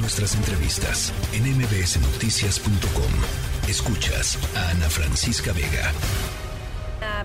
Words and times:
Nuestras 0.00 0.36
entrevistas 0.36 1.12
en 1.32 1.42
mbsnoticias.com. 1.56 3.68
Escuchas 3.68 4.38
a 4.56 4.70
Ana 4.70 4.88
Francisca 4.88 5.52
Vega. 5.52 5.92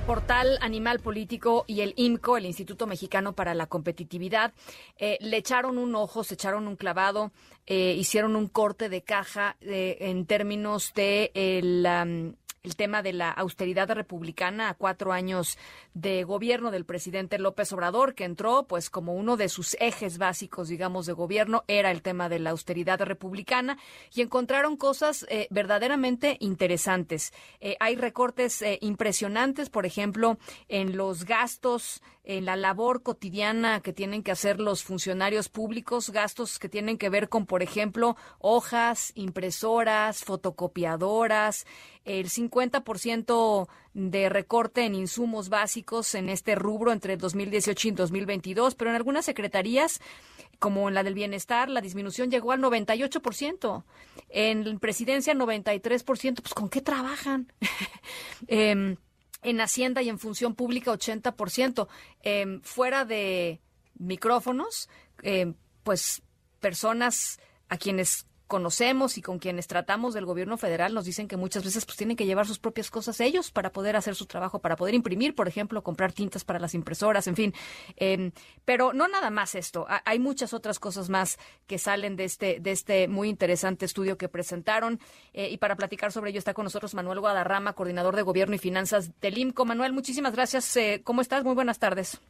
Portal 0.06 0.58
Animal 0.62 1.00
Político 1.00 1.64
y 1.68 1.82
el 1.82 1.94
IMCO, 1.96 2.38
el 2.38 2.46
Instituto 2.46 2.88
Mexicano 2.88 3.34
para 3.34 3.54
la 3.54 3.68
Competitividad, 3.68 4.54
eh, 4.98 5.18
le 5.22 5.38
echaron 5.38 5.78
un 5.78 5.96
ojo, 5.96 6.24
se 6.24 6.34
echaron 6.34 6.68
un 6.68 6.76
clavado, 6.76 7.32
eh, 7.66 7.96
hicieron 7.98 8.36
un 8.36 8.48
corte 8.48 8.90
de 8.90 9.02
caja 9.02 9.56
eh, 9.62 9.98
en 10.02 10.26
términos 10.26 10.94
de 10.94 11.32
el, 11.34 12.36
el 12.64 12.78
tema 12.78 13.02
de 13.04 13.12
la 13.12 13.30
austeridad 13.30 13.92
republicana 13.92 14.70
a 14.70 14.74
cuatro 14.74 15.12
años 15.12 15.58
de 15.94 16.24
gobierno 16.24 16.72
del 16.72 16.86
presidente 16.86 17.38
López 17.38 17.74
Obrador, 17.74 18.16
que 18.16 18.24
entró 18.24 18.64
pues 18.64 18.90
como 18.90 19.16
uno 19.16 19.36
de 19.36 19.50
sus 19.50 19.76
ejes 19.82 20.18
básicos, 20.18 20.70
digamos, 20.70 21.06
de 21.06 21.12
gobierno, 21.12 21.66
era 21.68 21.92
el 21.92 22.02
tema 22.02 22.30
de 22.30 22.40
la 22.40 22.52
austeridad 22.52 23.02
republicana 23.02 23.78
y 24.14 24.22
encontraron 24.22 24.78
cosas 24.78 25.26
eh, 25.28 25.48
verdaderamente 25.50 26.38
interesantes. 26.40 27.34
Eh, 27.60 27.76
hay 27.82 27.98
recortes 27.98 28.62
eh, 28.62 28.78
impresionantes, 28.80 29.70
por 29.70 29.86
ejemplo, 29.86 30.38
en 30.70 30.96
los 30.96 31.26
gastos 31.26 32.02
en 32.24 32.46
la 32.46 32.56
labor 32.56 33.04
cotidiana 33.04 33.82
que 33.82 33.92
tienen 33.92 34.24
que 34.24 34.32
hacer 34.32 34.60
los 34.60 34.84
funcionarios 34.84 35.50
públicos, 35.50 36.10
gastos 36.10 36.58
que 36.58 36.70
tienen 36.70 36.98
que 36.98 37.10
ver 37.10 37.28
con, 37.28 37.46
por 37.46 37.62
ejemplo, 37.62 38.16
hojas, 38.40 39.12
impresoras, 39.16 40.24
fotocopiadoras, 40.24 41.66
el 42.06 42.30
50% 42.30 43.68
de 43.94 44.30
recorte 44.30 44.86
en 44.86 44.96
insumos 44.96 45.50
básicos 45.50 46.16
en 46.16 46.30
este 46.30 46.56
rubro 46.56 46.92
entre 46.92 47.18
2018 47.18 47.88
y 47.88 47.92
2022, 47.92 48.76
pero 48.76 48.90
en 48.90 48.96
algunas 48.96 49.26
secretarías 49.26 50.02
como 50.60 50.88
en 50.88 50.96
la 50.96 51.04
del 51.04 51.14
bienestar, 51.14 51.70
la 51.70 51.82
disminución 51.82 52.32
llegó 52.32 52.54
al 52.54 52.62
98%. 52.62 53.84
En 54.30 54.80
presidencia, 54.80 55.34
93%. 55.34 56.42
Pues, 56.42 56.54
¿con 56.54 56.70
qué 56.70 56.80
trabajan? 56.80 57.52
eh, 58.48 58.96
en 59.44 59.62
Hacienda 59.62 60.02
y 60.02 60.10
en 60.10 60.20
Función 60.20 60.56
Pública 60.56 60.94
80%. 60.94 61.88
Eh, 62.24 62.60
fuera 62.62 63.04
de 63.04 63.60
micrófonos, 64.00 64.90
eh, 65.22 65.54
pues 65.84 66.22
personas 66.60 67.40
a 67.68 67.78
quienes 67.78 68.26
conocemos 68.54 69.18
y 69.18 69.24
con 69.24 69.40
quienes 69.40 69.66
tratamos 69.66 70.14
del 70.14 70.28
gobierno 70.28 70.58
federal 70.58 70.94
nos 70.94 71.06
dicen 71.06 71.28
que 71.28 71.38
muchas 71.38 71.64
veces 71.64 71.86
pues 71.86 71.98
tienen 71.98 72.16
que 72.16 72.28
llevar 72.28 72.46
sus 72.46 72.60
propias 72.60 72.92
cosas 72.92 73.20
ellos 73.20 73.50
para 73.50 73.72
poder 73.72 73.96
hacer 73.96 74.14
su 74.14 74.28
trabajo, 74.28 74.60
para 74.60 74.76
poder 74.76 74.94
imprimir, 74.94 75.34
por 75.34 75.48
ejemplo, 75.48 75.82
comprar 75.82 76.14
tintas 76.14 76.46
para 76.46 76.60
las 76.60 76.76
impresoras, 76.76 77.26
en 77.26 77.36
fin. 77.36 77.54
Eh, 77.98 78.32
pero 78.64 78.94
no 78.94 79.08
nada 79.08 79.32
más 79.32 79.56
esto, 79.56 79.88
hay 80.06 80.20
muchas 80.20 80.54
otras 80.54 80.78
cosas 80.78 81.10
más 81.10 81.40
que 81.66 81.80
salen 81.80 82.16
de 82.16 82.26
este, 82.26 82.60
de 82.60 82.72
este 82.72 83.08
muy 83.08 83.28
interesante 83.28 83.86
estudio 83.86 84.20
que 84.20 84.30
presentaron. 84.30 85.00
Eh, 85.34 85.50
y 85.50 85.58
para 85.58 85.76
platicar 85.76 86.12
sobre 86.12 86.30
ello 86.30 86.38
está 86.38 86.54
con 86.54 86.66
nosotros 86.66 86.94
Manuel 86.94 87.22
Guadarrama, 87.22 87.74
coordinador 87.74 88.16
de 88.16 88.22
gobierno 88.22 88.54
y 88.54 88.60
finanzas 88.60 89.20
del 89.20 89.40
IMCO. 89.40 89.66
Manuel, 89.66 89.94
muchísimas 89.94 90.34
gracias. 90.34 90.78
Eh, 90.78 91.02
¿Cómo 91.04 91.22
estás? 91.22 91.44
Muy 91.44 91.56
buenas 91.56 91.80
tardes. 91.80 92.22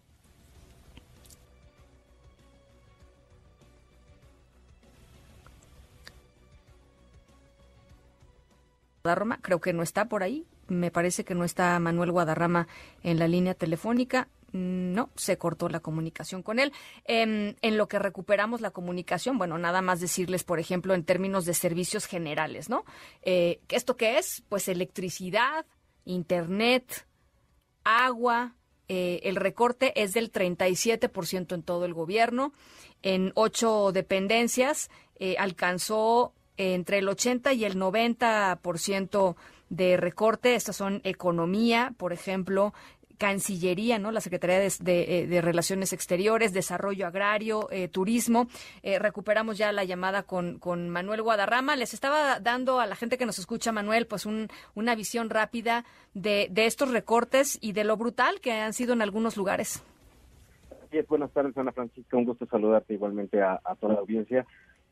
Guadarrama, 9.03 9.39
creo 9.41 9.59
que 9.59 9.73
no 9.73 9.83
está 9.83 10.05
por 10.05 10.23
ahí. 10.23 10.47
Me 10.69 10.89
parece 10.89 11.25
que 11.25 11.35
no 11.35 11.43
está 11.43 11.77
Manuel 11.77 12.13
Guadarrama 12.13 12.69
en 13.03 13.19
la 13.19 13.27
línea 13.27 13.53
telefónica. 13.53 14.29
No, 14.53 15.09
se 15.15 15.37
cortó 15.37 15.67
la 15.67 15.81
comunicación 15.81 16.41
con 16.41 16.57
él. 16.57 16.71
En, 17.03 17.57
lo 17.61 17.89
que 17.89 17.99
recuperamos 17.99 18.61
la 18.61 18.71
comunicación, 18.71 19.37
bueno, 19.37 19.57
nada 19.57 19.81
más 19.81 19.99
decirles, 19.99 20.45
por 20.45 20.57
ejemplo, 20.57 20.93
en 20.93 21.03
términos 21.03 21.43
de 21.43 21.53
servicios 21.53 22.05
generales, 22.05 22.69
¿no? 22.69 22.85
Eh, 23.23 23.59
¿Esto 23.67 23.97
qué 23.97 24.19
es? 24.19 24.41
Pues 24.47 24.69
electricidad, 24.69 25.65
internet, 26.05 27.05
agua. 27.83 28.55
Eh, 28.87 29.19
el 29.23 29.35
recorte 29.35 30.01
es 30.01 30.13
del 30.13 30.31
37% 30.31 31.55
en 31.55 31.63
todo 31.63 31.83
el 31.83 31.93
gobierno. 31.93 32.53
En 33.01 33.33
ocho 33.35 33.91
dependencias 33.91 34.89
eh, 35.19 35.35
alcanzó 35.37 36.33
entre 36.57 36.99
el 36.99 37.09
80 37.09 37.53
y 37.53 37.65
el 37.65 37.77
90% 37.77 39.35
de 39.69 39.97
recorte. 39.97 40.55
Estas 40.55 40.75
son 40.75 41.01
economía, 41.03 41.93
por 41.97 42.13
ejemplo, 42.13 42.73
Cancillería, 43.17 43.99
¿no? 43.99 44.11
La 44.11 44.21
Secretaría 44.21 44.59
de, 44.59 45.35
eh, 45.37 45.41
Relaciones 45.41 45.93
Exteriores, 45.93 46.51
Desarrollo 46.51 47.07
Agrario, 47.07 47.69
eh, 47.71 47.87
Turismo. 47.87 48.47
Eh, 48.81 48.99
recuperamos 48.99 49.57
ya 49.57 49.71
la 49.71 49.83
llamada 49.83 50.23
con, 50.23 50.59
con, 50.59 50.89
Manuel 50.89 51.21
Guadarrama. 51.21 51.75
Les 51.75 51.93
estaba 51.93 52.39
dando 52.39 52.79
a 52.79 52.85
la 52.85 52.95
gente 52.95 53.17
que 53.17 53.25
nos 53.25 53.39
escucha, 53.39 53.71
Manuel, 53.71 54.07
pues 54.07 54.25
una 54.25 54.95
visión 54.95 55.29
rápida 55.29 55.85
de, 56.13 56.47
de, 56.51 56.65
estos 56.65 56.91
recortes 56.91 57.57
y 57.61 57.71
de 57.73 57.83
lo 57.83 57.97
brutal 57.97 58.41
que 58.41 58.51
han 58.51 58.73
sido 58.73 58.93
en 58.93 59.01
algunos 59.01 59.37
lugares. 59.37 59.83
buenas 61.07 61.31
tardes, 61.31 61.57
Ana 61.57 61.71
Francisca. 61.71 62.17
Un 62.17 62.25
gusto 62.25 62.45
saludarte 62.45 62.93
igualmente 62.93 63.41
a 63.41 63.59
toda 63.79 63.93
la 63.93 63.99
audiencia. 63.99 64.45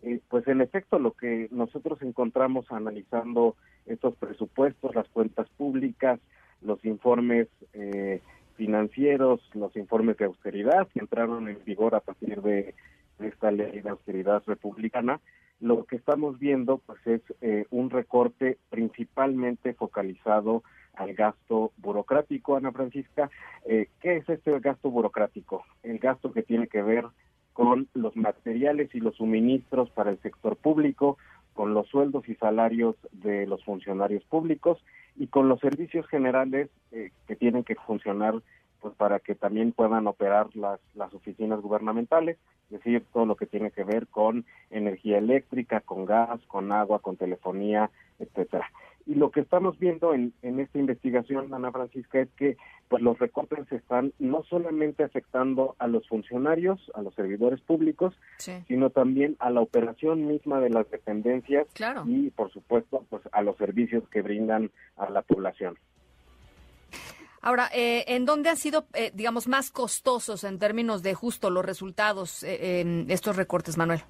Eh, 0.03 0.19
pues 0.29 0.47
en 0.47 0.61
efecto 0.61 0.97
lo 0.97 1.11
que 1.11 1.47
nosotros 1.51 2.01
encontramos 2.01 2.65
analizando 2.71 3.55
estos 3.85 4.15
presupuestos, 4.15 4.95
las 4.95 5.07
cuentas 5.09 5.47
públicas, 5.57 6.19
los 6.61 6.83
informes 6.85 7.47
eh, 7.73 8.21
financieros, 8.55 9.41
los 9.53 9.75
informes 9.75 10.17
de 10.17 10.25
austeridad 10.25 10.87
que 10.87 10.99
entraron 10.99 11.47
en 11.49 11.63
vigor 11.65 11.93
a 11.93 11.99
partir 11.99 12.41
de, 12.41 12.73
esta 13.19 13.51
ley 13.51 13.81
de 13.81 13.89
austeridad 13.89 14.41
republicana, 14.47 15.19
lo 15.59 15.85
que 15.85 15.97
estamos 15.97 16.39
viendo 16.39 16.79
pues 16.79 17.05
es 17.05 17.21
eh, 17.41 17.65
un 17.69 17.91
recorte 17.91 18.57
principalmente 18.71 19.75
focalizado 19.75 20.63
al 20.95 21.13
gasto 21.13 21.71
burocrático, 21.77 22.55
Ana 22.55 22.71
Francisca. 22.71 23.29
¿Qué 23.63 24.17
es 24.17 24.27
este 24.27 24.59
gasto 24.59 24.89
burocrático? 24.89 25.63
El 25.83 25.99
gasto 25.99 26.33
que 26.33 26.41
tiene 26.41 26.67
que 26.67 26.81
ver 26.81 27.05
con 27.53 27.87
los 27.93 28.15
materiales 28.15 28.93
y 28.93 28.99
los 28.99 29.15
suministros 29.15 29.89
para 29.89 30.11
el 30.11 30.19
sector 30.21 30.55
público, 30.55 31.17
con 31.53 31.73
los 31.73 31.87
sueldos 31.87 32.27
y 32.29 32.35
salarios 32.35 32.95
de 33.11 33.45
los 33.45 33.63
funcionarios 33.63 34.23
públicos 34.23 34.83
y 35.17 35.27
con 35.27 35.49
los 35.49 35.59
servicios 35.59 36.07
generales 36.07 36.69
eh, 36.91 37.11
que 37.27 37.35
tienen 37.35 37.63
que 37.63 37.75
funcionar 37.75 38.35
pues 38.79 38.95
para 38.95 39.19
que 39.19 39.35
también 39.35 39.73
puedan 39.73 40.07
operar 40.07 40.47
las, 40.55 40.79
las 40.95 41.13
oficinas 41.13 41.61
gubernamentales, 41.61 42.37
es 42.65 42.79
decir, 42.79 43.05
todo 43.13 43.27
lo 43.27 43.35
que 43.35 43.45
tiene 43.45 43.69
que 43.69 43.83
ver 43.83 44.07
con 44.07 44.45
energía 44.71 45.19
eléctrica, 45.19 45.81
con 45.81 46.05
gas, 46.05 46.41
con 46.47 46.71
agua, 46.71 46.99
con 46.99 47.15
telefonía, 47.15 47.91
etcétera. 48.17 48.71
Y 49.05 49.15
lo 49.15 49.31
que 49.31 49.41
estamos 49.41 49.77
viendo 49.79 50.13
en, 50.13 50.33
en 50.41 50.59
esta 50.59 50.79
investigación, 50.79 51.53
Ana 51.53 51.71
Francisca, 51.71 52.19
es 52.19 52.29
que 52.37 52.57
pues 52.91 53.01
los 53.01 53.17
recortes 53.19 53.71
están 53.71 54.11
no 54.19 54.43
solamente 54.43 55.03
afectando 55.03 55.75
a 55.79 55.87
los 55.87 56.05
funcionarios, 56.09 56.91
a 56.93 57.01
los 57.01 57.15
servidores 57.15 57.61
públicos, 57.61 58.13
sino 58.67 58.89
también 58.89 59.37
a 59.39 59.49
la 59.49 59.61
operación 59.61 60.27
misma 60.27 60.59
de 60.59 60.71
las 60.71 60.89
dependencias 60.91 61.67
y, 62.05 62.31
por 62.31 62.51
supuesto, 62.51 63.05
pues 63.09 63.21
a 63.31 63.41
los 63.43 63.55
servicios 63.55 64.03
que 64.09 64.21
brindan 64.21 64.71
a 64.97 65.09
la 65.09 65.21
población. 65.21 65.77
Ahora, 67.41 67.69
eh, 67.73 68.03
¿en 68.07 68.25
dónde 68.25 68.49
han 68.49 68.57
sido, 68.57 68.85
eh, 68.93 69.11
digamos, 69.13 69.47
más 69.47 69.71
costosos 69.71 70.43
en 70.43 70.59
términos 70.59 71.01
de 71.01 71.13
justo 71.13 71.49
los 71.49 71.65
resultados 71.65 72.43
eh, 72.43 72.81
en 72.81 73.09
estos 73.09 73.37
recortes, 73.37 73.77
Manuel? 73.77 74.01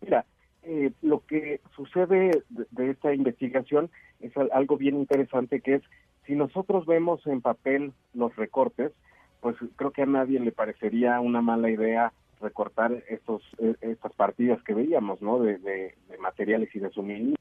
Mira, 0.00 0.26
eh, 0.62 0.92
lo 1.02 1.24
que 1.26 1.60
sucede 1.74 2.42
de, 2.48 2.90
esta 2.90 3.14
investigación 3.14 3.90
es 4.20 4.32
algo 4.52 4.76
bien 4.76 4.96
interesante 4.96 5.60
que 5.60 5.76
es 5.76 5.82
si 6.26 6.34
nosotros 6.34 6.86
vemos 6.86 7.26
en 7.26 7.40
papel 7.40 7.92
los 8.14 8.36
recortes, 8.36 8.92
pues 9.40 9.56
creo 9.76 9.90
que 9.90 10.02
a 10.02 10.06
nadie 10.06 10.38
le 10.38 10.52
parecería 10.52 11.18
una 11.20 11.40
mala 11.40 11.70
idea 11.70 12.12
recortar 12.40 13.02
estos 13.08 13.42
e, 13.58 13.74
estas 13.80 14.12
partidas 14.12 14.62
que 14.62 14.74
veíamos, 14.74 15.20
¿no? 15.22 15.40
De, 15.40 15.58
de, 15.58 15.94
materiales 16.20 16.68
y 16.74 16.78
de 16.78 16.90
suministro. 16.90 17.39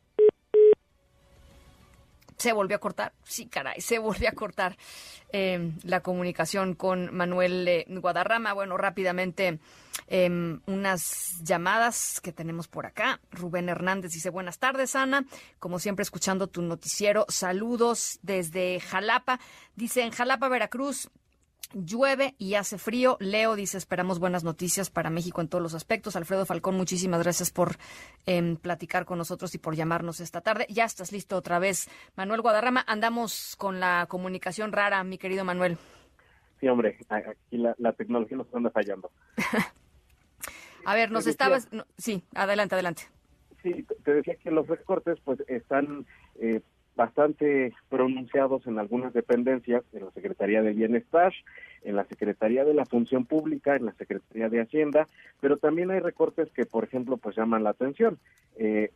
Se 2.40 2.54
volvió 2.54 2.78
a 2.78 2.80
cortar, 2.80 3.14
sí, 3.24 3.46
caray, 3.46 3.82
se 3.82 4.00
volvió 4.00 4.30
a 4.30 4.32
cortar 4.32 4.76
eh, 5.32 5.72
la 5.84 6.00
comunicación 6.00 6.74
con 6.74 7.14
Manuel 7.14 7.68
eh, 7.68 7.86
Guadarrama. 7.88 8.54
Bueno, 8.54 8.78
rápidamente 8.78 9.60
Em, 10.12 10.60
unas 10.66 11.40
llamadas 11.44 12.20
que 12.22 12.32
tenemos 12.32 12.68
por 12.68 12.88
acá. 12.88 13.20
Rubén 13.32 13.70
Hernández 13.70 14.12
dice, 14.12 14.32
buenas 14.32 14.58
tardes, 14.58 14.96
Ana. 14.96 15.26
Como 15.60 15.78
siempre, 15.78 16.02
escuchando 16.02 16.48
tu 16.48 16.64
noticiero. 16.64 17.26
Saludos 17.30 18.20
desde 18.24 18.80
Jalapa. 18.80 19.40
Dice, 19.76 20.02
en 20.02 20.10
Jalapa, 20.12 20.50
Veracruz, 20.50 21.12
Llueve 21.74 22.34
y 22.40 22.56
hace 22.56 22.78
frío. 22.78 23.18
Leo 23.20 23.56
dice, 23.56 23.78
esperamos 23.78 24.20
buenas 24.20 24.44
noticias 24.44 24.90
para 24.90 25.12
México 25.12 25.40
en 25.42 25.48
todos 25.48 25.62
los 25.62 25.76
aspectos. 25.76 26.16
Alfredo 26.16 26.46
Falcón, 26.46 26.76
muchísimas 26.76 27.22
gracias 27.22 27.52
por 27.52 27.76
em, 28.26 28.56
platicar 28.56 29.06
con 29.06 29.20
nosotros 29.20 29.54
y 29.54 29.60
por 29.60 29.76
llamarnos 29.76 30.20
esta 30.20 30.42
tarde. 30.42 30.66
Ya 30.70 30.86
estás 30.86 31.12
listo 31.12 31.38
otra 31.38 31.60
vez. 31.60 31.88
Manuel 32.16 32.42
Guadarrama, 32.42 32.84
andamos 32.88 33.56
con 33.56 33.80
la 33.80 34.08
comunicación 34.10 34.72
rara, 34.72 35.04
mi 35.04 35.20
querido 35.20 35.46
Manuel. 35.46 35.78
Sí, 36.60 36.68
hombre, 36.68 36.98
aquí 37.10 37.58
la, 37.58 37.76
la 37.78 37.94
tecnología 37.94 38.38
nos 38.38 38.54
anda 38.54 38.72
fallando. 38.72 39.12
A 40.86 40.96
ver, 40.96 41.12
nos 41.12 41.28
estabas... 41.28 41.70
sí, 41.98 42.24
adelante, 42.34 42.76
adelante. 42.76 43.04
Sí, 43.62 43.86
te 44.04 44.14
decía 44.14 44.36
que 44.36 44.50
los 44.50 44.68
recortes 44.68 45.20
pues 45.24 45.40
están 45.48 46.06
eh, 46.40 46.62
bastante 47.00 47.72
pronunciados 47.88 48.68
en 48.68 48.78
algunas 48.78 49.14
dependencias, 49.14 49.84
en 49.94 50.04
la 50.04 50.12
Secretaría 50.12 50.62
de 50.62 50.74
Bienestar, 50.74 51.32
en 51.86 51.96
la 51.96 52.04
Secretaría 52.04 52.66
de 52.66 52.74
la 52.74 52.86
Función 52.86 53.24
Pública, 53.24 53.78
en 53.78 53.86
la 53.86 53.94
Secretaría 53.94 54.50
de 54.50 54.60
Hacienda, 54.60 55.08
pero 55.40 55.56
también 55.56 55.92
hay 55.92 56.02
recortes 56.02 56.50
que, 56.52 56.66
por 56.66 56.84
ejemplo, 56.84 57.16
pues 57.16 57.38
llaman 57.38 57.64
la 57.64 57.70
atención. 57.70 58.20
Eh, 58.58 58.92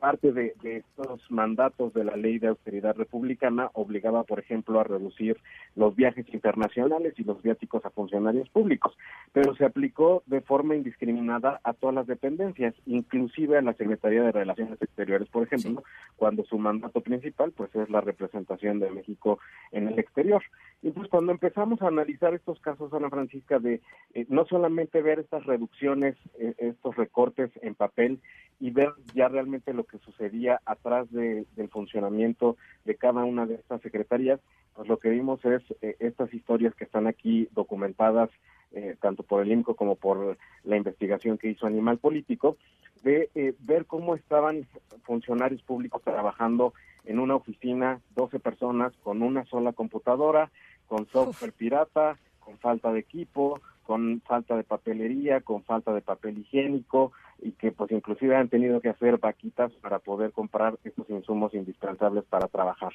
parte 0.00 0.32
de, 0.32 0.54
estos 0.62 1.30
mandatos 1.30 1.92
de 1.92 2.04
la 2.04 2.16
ley 2.16 2.38
de 2.38 2.48
austeridad 2.48 2.96
republicana 2.96 3.70
obligaba, 3.74 4.24
por 4.24 4.40
ejemplo, 4.40 4.80
a 4.80 4.84
reducir 4.84 5.36
los 5.76 5.94
viajes 5.94 6.26
internacionales 6.32 7.14
y 7.18 7.24
los 7.24 7.40
viáticos 7.42 7.84
a 7.84 7.90
funcionarios 7.90 8.48
públicos, 8.48 8.96
pero 9.32 9.54
se 9.54 9.64
aplicó 9.64 10.22
de 10.26 10.40
forma 10.40 10.74
indiscriminada 10.74 11.60
a 11.62 11.74
todas 11.74 11.94
las 11.94 12.06
dependencias, 12.06 12.74
inclusive 12.86 13.58
a 13.58 13.62
la 13.62 13.74
Secretaría 13.74 14.22
de 14.22 14.32
Relaciones 14.32 14.80
Exteriores, 14.80 15.28
por 15.28 15.44
ejemplo, 15.44 15.84
cuando 16.16 16.44
su 16.44 16.58
mandato 16.58 17.00
principal 17.02 17.52
pues 17.52 17.74
es 17.74 17.90
la 17.90 18.00
representación 18.00 18.80
de 18.80 18.90
México 18.90 19.38
en 19.70 19.88
el 19.88 19.98
exterior. 19.98 20.42
Y 20.82 20.90
pues 20.92 21.08
cuando 21.08 21.32
empezamos 21.32 21.82
a 21.82 21.88
analizar 21.88 22.32
estos 22.32 22.58
casos, 22.60 22.92
Ana 22.94 23.10
Francisca, 23.10 23.58
de 23.58 23.82
eh, 24.14 24.24
no 24.28 24.46
solamente 24.46 25.02
ver 25.02 25.18
estas 25.18 25.44
reducciones, 25.44 26.16
eh, 26.38 26.54
estos 26.58 26.96
recortes 26.96 27.50
en 27.60 27.74
papel 27.74 28.20
y 28.60 28.70
ver 28.70 28.92
ya 29.14 29.28
realmente 29.28 29.74
lo 29.74 29.84
que 29.84 29.98
sucedía 29.98 30.60
atrás 30.64 31.10
del 31.10 31.46
funcionamiento 31.70 32.56
de 32.84 32.94
cada 32.94 33.24
una 33.24 33.46
de 33.46 33.54
estas 33.54 33.82
secretarías, 33.82 34.40
pues 34.74 34.88
lo 34.88 34.98
que 34.98 35.10
vimos 35.10 35.44
es 35.44 35.62
eh, 35.82 35.96
estas 35.98 36.32
historias 36.32 36.74
que 36.74 36.84
están 36.84 37.06
aquí 37.06 37.48
documentadas 37.52 38.30
eh, 38.72 38.96
tanto 39.00 39.22
por 39.22 39.42
el 39.42 39.52
INCO 39.52 39.74
como 39.74 39.96
por 39.96 40.38
la 40.64 40.76
investigación 40.76 41.36
que 41.36 41.48
hizo 41.48 41.66
Animal 41.66 41.98
Político, 41.98 42.56
de 43.02 43.30
ver 43.60 43.86
cómo 43.86 44.14
estaban 44.14 44.66
funcionarios 45.04 45.62
públicos 45.62 46.02
trabajando 46.02 46.74
en 47.04 47.18
una 47.18 47.36
oficina, 47.36 48.00
12 48.14 48.38
personas, 48.40 48.92
con 49.02 49.22
una 49.22 49.44
sola 49.46 49.72
computadora, 49.72 50.50
con 50.86 51.06
software 51.08 51.52
pirata, 51.52 52.18
con 52.38 52.58
falta 52.58 52.92
de 52.92 53.00
equipo, 53.00 53.60
con 53.84 54.20
falta 54.20 54.56
de 54.56 54.64
papelería, 54.64 55.40
con 55.40 55.62
falta 55.64 55.92
de 55.92 56.00
papel 56.00 56.38
higiénico 56.38 57.12
y 57.40 57.52
que 57.52 57.72
pues 57.72 57.90
inclusive 57.90 58.36
han 58.36 58.48
tenido 58.48 58.80
que 58.80 58.88
hacer 58.88 59.18
vaquitas 59.18 59.72
para 59.80 59.98
poder 59.98 60.32
comprar 60.32 60.78
estos 60.84 61.08
insumos 61.10 61.54
indispensables 61.54 62.24
para 62.24 62.48
trabajar. 62.48 62.92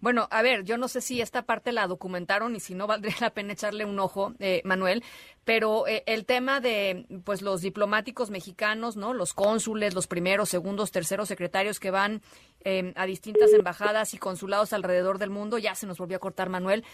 Bueno, 0.00 0.28
a 0.30 0.42
ver, 0.42 0.64
yo 0.64 0.76
no 0.78 0.88
sé 0.88 1.00
si 1.00 1.20
esta 1.20 1.42
parte 1.42 1.72
la 1.72 1.86
documentaron 1.86 2.56
y 2.56 2.60
si 2.60 2.74
no 2.74 2.86
valdría 2.86 3.14
la 3.20 3.30
pena 3.30 3.52
echarle 3.52 3.84
un 3.84 3.98
ojo, 3.98 4.34
eh, 4.38 4.62
Manuel, 4.64 5.02
pero 5.44 5.86
eh, 5.86 6.02
el 6.06 6.26
tema 6.26 6.60
de 6.60 7.06
pues 7.24 7.42
los 7.42 7.60
diplomáticos 7.60 8.30
mexicanos, 8.30 8.96
¿no? 8.96 9.14
Los 9.14 9.34
cónsules, 9.34 9.94
los 9.94 10.06
primeros, 10.06 10.48
segundos, 10.48 10.90
terceros 10.90 11.28
secretarios 11.28 11.80
que 11.80 11.90
van 11.90 12.22
eh, 12.64 12.92
a 12.96 13.06
distintas 13.06 13.52
embajadas 13.52 14.14
y 14.14 14.18
consulados 14.18 14.72
alrededor 14.72 15.18
del 15.18 15.30
mundo, 15.30 15.58
ya 15.58 15.74
se 15.74 15.86
nos 15.86 15.98
volvió 15.98 16.16
a 16.16 16.20
cortar 16.20 16.48
Manuel. 16.48 16.84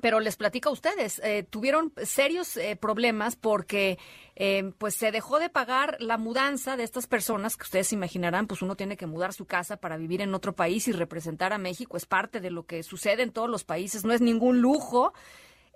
Pero 0.00 0.20
les 0.20 0.36
platico 0.36 0.68
a 0.68 0.72
ustedes, 0.72 1.20
eh, 1.24 1.46
tuvieron 1.48 1.92
serios 2.02 2.56
eh, 2.56 2.76
problemas 2.76 3.36
porque 3.36 3.98
eh, 4.36 4.72
pues 4.78 4.94
se 4.94 5.10
dejó 5.10 5.38
de 5.38 5.48
pagar 5.48 5.96
la 5.98 6.18
mudanza 6.18 6.76
de 6.76 6.84
estas 6.84 7.06
personas, 7.06 7.56
que 7.56 7.64
ustedes 7.64 7.92
imaginarán, 7.92 8.46
pues 8.46 8.62
uno 8.62 8.76
tiene 8.76 8.96
que 8.96 9.06
mudar 9.06 9.32
su 9.32 9.46
casa 9.46 9.76
para 9.76 9.96
vivir 9.96 10.20
en 10.20 10.34
otro 10.34 10.54
país 10.54 10.86
y 10.88 10.92
representar 10.92 11.52
a 11.52 11.58
México, 11.58 11.96
es 11.96 12.06
parte 12.06 12.40
de 12.40 12.50
lo 12.50 12.66
que 12.66 12.82
sucede 12.82 13.22
en 13.22 13.32
todos 13.32 13.48
los 13.48 13.64
países, 13.64 14.04
no 14.04 14.12
es 14.12 14.20
ningún 14.20 14.60
lujo. 14.60 15.12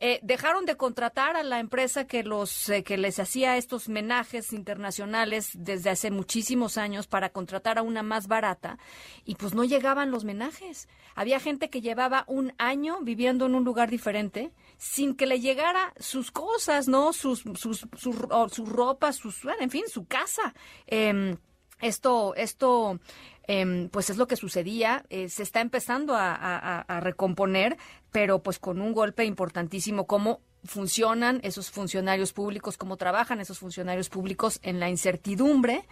Eh, 0.05 0.19
dejaron 0.25 0.67
de 0.67 0.77
contratar 0.77 1.37
a 1.37 1.45
la 1.45 1.61
empresa 1.61 2.09
que 2.09 2.25
los 2.25 2.69
eh, 2.69 2.83
que 2.83 2.97
les 2.97 3.21
hacía 3.21 3.57
estos 3.57 3.89
menajes 3.89 4.53
internacionales 4.53 5.53
desde 5.55 5.91
hace 5.91 6.11
muchísimos 6.11 6.77
años 6.77 7.07
para 7.07 7.29
contratar 7.29 7.79
a 7.79 7.83
una 7.83 8.03
más 8.03 8.27
barata 8.27 8.81
y 9.25 9.37
pues 9.37 9.55
no 9.55 9.63
llegaban 9.63 10.11
los 10.11 10.25
menajes. 10.25 10.89
Había 11.15 11.39
gente 11.39 11.71
que 11.71 11.83
llevaba 11.83 12.25
un 12.27 12.53
año 12.59 12.99
viviendo 13.03 13.47
en 13.47 13.55
un 13.55 13.63
lugar 13.63 13.91
diferente 13.91 14.51
sin 14.77 15.15
que 15.15 15.27
le 15.27 15.39
llegara 15.39 15.95
sus 16.01 16.33
cosas, 16.33 16.89
¿no? 16.89 17.13
Sus 17.13 17.45
sus 17.55 17.87
su, 17.97 18.67
ropa, 18.67 19.13
sus 19.13 19.45
en 19.61 19.71
fin, 19.71 19.85
su 19.87 20.07
casa. 20.07 20.53
Em, 20.89 21.37
esto 21.81 22.35
esto 22.35 22.99
Em, 23.47 23.89
pues 23.89 24.11
es 24.11 24.17
lo 24.17 24.27
que 24.27 24.37
sucedía. 24.37 25.05
Eh, 25.11 25.29
se 25.29 25.43
está 25.43 25.61
empezando 25.61 26.15
a, 26.17 27.01
recomponer, 27.01 27.77
pero 28.11 28.43
pues 28.43 28.59
con 28.59 28.81
un 28.81 28.93
golpe 28.93 29.25
importantísimo 29.25 30.07
cómo 30.07 30.41
funcionan 30.65 31.41
esos 31.43 31.71
funcionarios 31.71 32.33
públicos, 32.33 32.77
cómo 32.77 32.97
trabajan 32.97 33.41
esos 33.41 33.59
funcionarios 33.59 34.09
públicos 34.09 34.61
en 34.63 34.79
la 34.79 34.89
incertidumbre 34.89 35.85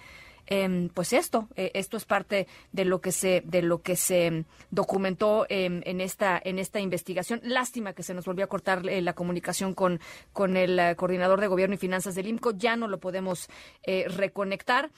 Em, 0.46 0.88
pues 0.88 1.12
esto, 1.12 1.48
eh, 1.56 1.70
esto 1.74 1.96
es 1.96 2.04
parte 2.04 2.46
de 2.72 2.84
lo 2.84 3.00
que 3.00 3.12
se, 3.12 3.42
de 3.44 3.62
lo 3.62 3.82
que 3.82 3.96
se 3.96 4.44
documentó 4.70 5.46
em, 5.48 5.80
en 5.84 6.00
esta, 6.00 6.40
en 6.42 6.58
esta 6.58 6.80
investigación. 6.80 7.40
Lástima 7.44 7.92
que 7.92 8.02
se 8.02 8.14
nos 8.14 8.24
volvió 8.24 8.44
a 8.44 8.48
cortar 8.48 8.86
eh, 8.88 9.00
la 9.02 9.12
comunicación 9.12 9.74
con, 9.74 10.00
con 10.32 10.56
el 10.56 10.78
eh, 10.78 10.96
coordinador 10.96 11.40
de 11.40 11.46
gobierno 11.46 11.74
y 11.74 11.78
finanzas 11.78 12.14
del 12.14 12.26
IMCO. 12.28 12.52
Ya 12.52 12.76
no 12.76 12.88
lo 12.88 12.98
podemos 12.98 13.48
reconectar, 13.84 14.90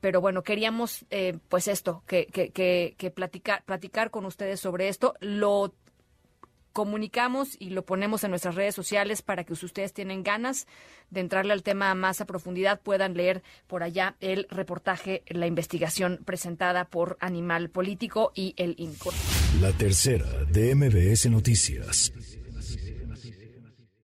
pero 0.00 0.20
bueno, 0.20 0.42
queríamos, 0.42 1.06
pues 1.48 1.68
esto, 1.68 2.02
que, 2.06 2.26
que, 2.26 2.50
que, 2.50 2.94
que 2.96 3.10
platicar, 3.10 3.62
platicar 3.64 4.10
con 4.10 4.26
ustedes 4.26 4.60
sobre 4.60 4.88
esto. 4.88 5.14
Lo 5.20 5.72
comunicamos 6.76 7.56
y 7.58 7.70
lo 7.70 7.86
ponemos 7.86 8.22
en 8.22 8.28
nuestras 8.28 8.54
redes 8.54 8.74
sociales 8.74 9.22
para 9.22 9.44
que 9.44 9.56
si 9.56 9.64
ustedes 9.64 9.94
tienen 9.94 10.22
ganas 10.22 10.66
de 11.08 11.20
entrarle 11.20 11.54
al 11.54 11.62
tema 11.62 11.94
más 11.94 12.20
a 12.20 12.26
profundidad 12.26 12.82
puedan 12.82 13.14
leer 13.14 13.42
por 13.66 13.82
allá 13.82 14.14
el 14.20 14.46
reportaje, 14.50 15.22
la 15.26 15.46
investigación 15.46 16.20
presentada 16.26 16.84
por 16.84 17.16
Animal 17.18 17.70
Político 17.70 18.30
y 18.34 18.52
el 18.58 18.74
INCO. 18.76 19.10
La 19.58 19.72
tercera 19.72 20.26
de 20.50 20.74
MBS 20.74 21.30
Noticias. 21.30 22.12